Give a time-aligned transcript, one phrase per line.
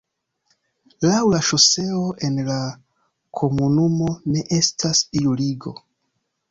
[1.07, 2.57] Laŭ la ŝoseo en la
[3.41, 5.81] komunumo ne estas iu ligo.